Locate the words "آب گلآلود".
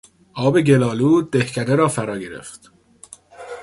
0.33-1.31